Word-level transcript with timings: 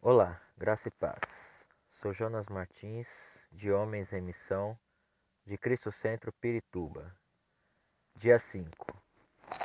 Olá, 0.00 0.40
graça 0.56 0.86
e 0.86 0.92
paz. 0.92 1.18
Sou 1.94 2.12
Jonas 2.14 2.46
Martins, 2.46 3.08
de 3.50 3.72
Homens 3.72 4.12
em 4.12 4.20
Missão, 4.20 4.78
de 5.44 5.58
Cristo 5.58 5.90
Centro 5.90 6.32
Pirituba. 6.40 7.12
Dia 8.14 8.38
5. 8.38 8.70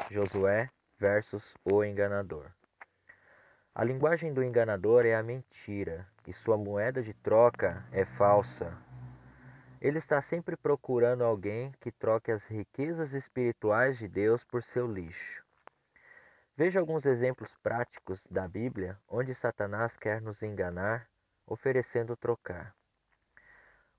Josué 0.10 0.72
versus 0.98 1.54
o 1.64 1.84
enganador. 1.84 2.52
A 3.76 3.84
linguagem 3.84 4.34
do 4.34 4.44
enganador 4.44 5.06
é 5.06 5.14
a 5.14 5.22
mentira, 5.22 6.08
e 6.26 6.34
sua 6.34 6.58
moeda 6.58 7.04
de 7.04 7.14
troca 7.14 7.86
é 7.92 8.04
falsa. 8.04 8.76
Ele 9.80 10.00
está 10.00 10.20
sempre 10.20 10.58
procurando 10.58 11.24
alguém 11.24 11.72
que 11.80 11.92
troque 11.92 12.32
as 12.32 12.44
riquezas 12.48 13.14
espirituais 13.14 14.00
de 14.00 14.08
Deus 14.08 14.44
por 14.44 14.64
seu 14.64 14.88
lixo. 14.92 15.43
Veja 16.56 16.80
alguns 16.80 17.04
exemplos 17.08 17.52
práticos 17.64 18.24
da 18.30 18.48
Bíblia 18.48 19.00
onde 19.10 19.34
Satanás 19.34 19.98
quer 19.98 20.22
nos 20.22 20.44
enganar, 20.44 21.10
oferecendo 21.48 22.16
trocar. 22.16 22.76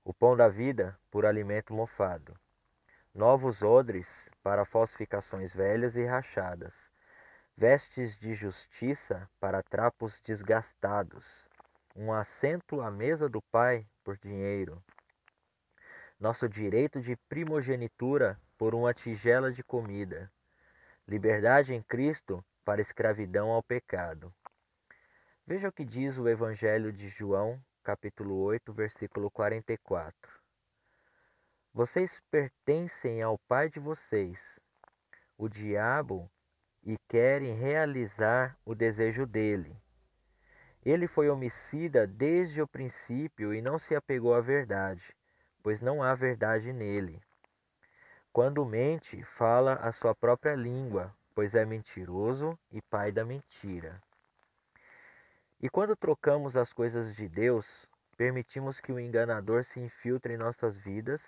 O 0.05 0.13
pão 0.13 0.37
da 0.37 0.47
vida 0.47 0.97
por 1.11 1.25
alimento 1.25 1.73
mofado. 1.73 2.33
Novos 3.13 3.61
odres 3.61 4.29
para 4.41 4.63
falsificações 4.63 5.51
velhas 5.51 5.97
e 5.97 6.05
rachadas. 6.05 6.73
Vestes 7.57 8.17
de 8.17 8.33
justiça 8.33 9.29
para 9.37 9.61
trapos 9.61 10.21
desgastados. 10.21 11.49
Um 11.93 12.13
assento 12.13 12.79
à 12.79 12.89
mesa 12.89 13.27
do 13.27 13.41
Pai 13.41 13.85
por 14.01 14.17
dinheiro. 14.17 14.81
Nosso 16.17 16.47
direito 16.47 17.01
de 17.01 17.17
primogenitura 17.27 18.39
por 18.57 18.73
uma 18.73 18.93
tigela 18.93 19.51
de 19.51 19.61
comida 19.61 20.31
liberdade 21.07 21.73
em 21.73 21.81
Cristo 21.83 22.43
para 22.63 22.81
escravidão 22.81 23.51
ao 23.51 23.61
pecado. 23.61 24.33
Veja 25.45 25.69
o 25.69 25.71
que 25.71 25.85
diz 25.85 26.17
o 26.17 26.27
Evangelho 26.27 26.91
de 26.91 27.07
João, 27.09 27.61
capítulo 27.83 28.35
8, 28.37 28.73
versículo 28.73 29.29
44. 29.29 30.13
Vocês 31.71 32.19
pertencem 32.31 33.21
ao 33.21 33.37
pai 33.47 33.69
de 33.69 33.79
vocês, 33.79 34.39
o 35.37 35.47
diabo, 35.47 36.31
e 36.81 36.97
querem 37.09 37.55
realizar 37.55 38.57
o 38.63 38.73
desejo 38.73 39.25
dele. 39.25 39.75
Ele 40.83 41.07
foi 41.07 41.29
homicida 41.29 42.05
desde 42.05 42.61
o 42.61 42.67
princípio 42.67 43.53
e 43.53 43.61
não 43.61 43.79
se 43.79 43.95
apegou 43.95 44.35
à 44.35 44.41
verdade, 44.41 45.03
pois 45.63 45.81
não 45.81 46.03
há 46.03 46.13
verdade 46.13 46.71
nele. 46.71 47.21
Quando 48.35 48.65
mente, 48.65 49.23
fala 49.37 49.75
a 49.75 49.93
sua 49.93 50.13
própria 50.13 50.55
língua, 50.55 51.15
pois 51.33 51.55
é 51.55 51.63
mentiroso 51.63 52.59
e 52.69 52.81
pai 52.81 53.09
da 53.09 53.23
mentira. 53.23 54.03
E 55.61 55.69
quando 55.69 55.95
trocamos 55.95 56.57
as 56.57 56.73
coisas 56.73 57.15
de 57.15 57.29
Deus, 57.29 57.65
permitimos 58.17 58.81
que 58.81 58.91
o 58.91 58.99
enganador 58.99 59.63
se 59.63 59.79
infiltre 59.79 60.33
em 60.33 60.37
nossas 60.37 60.75
vidas 60.75 61.21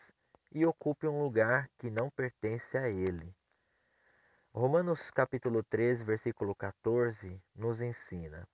e 0.52 0.66
ocupe 0.66 1.08
um 1.08 1.24
lugar 1.24 1.70
que 1.78 1.90
não 1.90 2.10
pertence 2.10 2.78
a 2.78 2.90
ele. 2.90 3.34
Romanos 4.54 5.10
capítulo 5.12 5.64
13, 5.64 6.04
versículo 6.04 6.54
14 6.54 7.42
nos 7.56 7.80
ensina: 7.80 8.46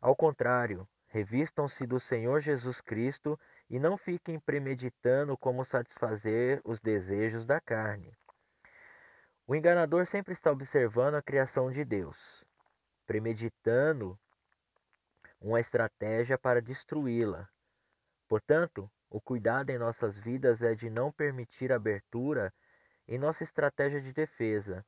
Ao 0.00 0.16
contrário, 0.16 0.84
revistam-se 1.12 1.86
do 1.86 2.00
Senhor 2.00 2.40
Jesus 2.40 2.80
Cristo 2.80 3.38
e 3.68 3.78
não 3.78 3.98
fiquem 3.98 4.40
premeditando 4.40 5.36
como 5.36 5.62
satisfazer 5.62 6.58
os 6.64 6.80
desejos 6.80 7.44
da 7.44 7.60
carne. 7.60 8.16
O 9.46 9.54
enganador 9.54 10.06
sempre 10.06 10.32
está 10.32 10.50
observando 10.50 11.16
a 11.16 11.22
criação 11.22 11.70
de 11.70 11.84
Deus, 11.84 12.42
premeditando 13.06 14.18
uma 15.38 15.60
estratégia 15.60 16.38
para 16.38 16.62
destruí-la. 16.62 17.46
Portanto, 18.26 18.90
o 19.10 19.20
cuidado 19.20 19.68
em 19.68 19.76
nossas 19.76 20.16
vidas 20.16 20.62
é 20.62 20.74
de 20.74 20.88
não 20.88 21.12
permitir 21.12 21.72
abertura 21.72 22.50
em 23.06 23.18
nossa 23.18 23.44
estratégia 23.44 24.00
de 24.00 24.14
defesa. 24.14 24.82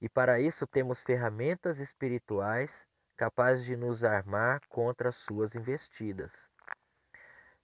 E 0.00 0.08
para 0.08 0.40
isso 0.40 0.66
temos 0.66 1.00
ferramentas 1.00 1.78
espirituais 1.78 2.89
capazes 3.20 3.66
de 3.66 3.76
nos 3.76 4.02
armar 4.02 4.62
contra 4.66 5.12
suas 5.12 5.54
investidas. 5.54 6.32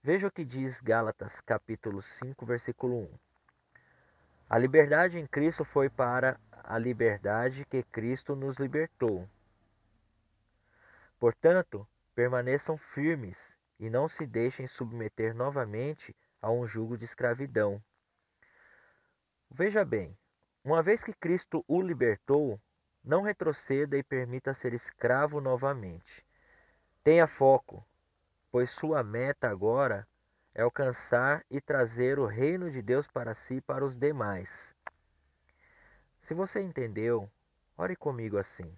Veja 0.03 0.27
o 0.27 0.31
que 0.31 0.45
diz 0.45 0.79
Gálatas 0.83 1.41
capítulo 1.41 2.03
5, 2.03 2.45
versículo 2.45 2.95
1. 3.05 3.19
A 4.51 4.59
liberdade 4.59 5.19
em 5.19 5.27
Cristo 5.27 5.65
foi 5.65 5.89
para 5.89 6.39
a 6.63 6.77
liberdade 6.77 7.65
que 7.65 7.83
Cristo 7.85 8.37
nos 8.37 8.59
libertou. 8.59 9.27
Portanto, 11.19 11.89
permaneçam 12.15 12.77
firmes 12.77 13.39
e 13.81 13.89
não 13.89 14.09
se 14.09 14.27
deixem 14.27 14.67
submeter 14.67 15.35
novamente 15.35 16.15
a 16.43 16.51
um 16.51 16.67
jugo 16.67 16.99
de 16.99 17.07
escravidão. 17.07 17.83
Veja 19.51 19.87
bem, 19.87 20.15
uma 20.63 20.83
vez 20.83 21.03
que 21.03 21.15
Cristo 21.15 21.65
o 21.67 21.81
libertou, 21.81 22.61
não 23.07 23.23
retroceda 23.23 23.97
e 23.97 24.03
permita 24.03 24.53
ser 24.53 24.75
escravo 24.75 25.41
novamente. 25.41 26.27
Tenha 27.05 27.29
foco, 27.29 27.87
pois 28.51 28.69
sua 28.71 29.05
meta 29.05 29.49
agora 29.49 30.07
é 30.53 30.63
alcançar 30.63 31.45
e 31.49 31.61
trazer 31.61 32.19
o 32.19 32.27
reino 32.27 32.69
de 32.69 32.83
Deus 32.83 33.07
para 33.07 33.33
si 33.33 33.55
e 33.55 33.61
para 33.61 33.85
os 33.85 33.97
demais. 33.97 34.51
Se 36.23 36.35
você 36.35 36.61
entendeu, 36.61 37.31
ore 37.79 37.95
comigo 37.95 38.39
assim: 38.39 38.77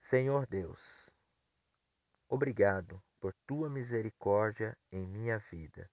Senhor 0.00 0.44
Deus, 0.48 1.14
obrigado 2.28 3.00
por 3.20 3.32
tua 3.46 3.70
misericórdia 3.70 4.76
em 4.90 5.06
minha 5.06 5.38
vida, 5.38 5.88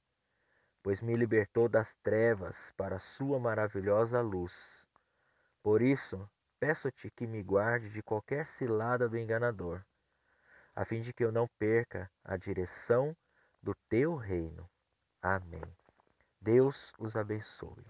pois 0.82 1.02
me 1.02 1.16
libertou 1.16 1.70
das 1.70 1.94
trevas 2.02 2.56
para 2.76 2.96
a 2.96 3.00
sua 3.00 3.40
maravilhosa 3.40 4.22
luz. 4.22 4.84
Por 5.62 5.84
isso, 5.84 6.28
peço-te 6.60 7.10
que 7.12 7.28
me 7.28 7.42
guarde 7.44 7.90
de 7.90 8.02
qualquer 8.02 8.46
cilada 8.46 9.08
do 9.10 9.18
enganador 9.18 9.84
a 10.76 10.84
fim 10.84 11.02
de 11.02 11.14
que 11.14 11.24
eu 11.24 11.32
não 11.32 11.48
perca 11.58 12.12
a 12.24 12.36
direção 12.36 13.16
do 13.64 13.74
teu 13.88 14.16
reino. 14.16 14.70
Amém. 15.22 15.64
Deus 16.42 16.92
os 17.00 17.16
abençoe. 17.16 17.86